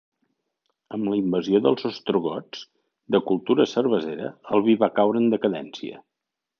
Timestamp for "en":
5.27-5.33